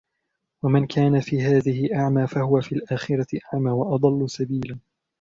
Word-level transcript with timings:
وَمَنْ 0.63 0.87
كَانَ 0.87 1.19
فِي 1.19 1.41
هَذِهِ 1.41 1.95
أَعْمَى 1.95 2.27
فَهُوَ 2.27 2.61
فِي 2.61 2.75
الْآخِرَةِ 2.75 3.27
أَعْمَى 3.53 3.71
وَأَضَلُّ 3.71 4.29
سَبِيلًا 4.29 4.79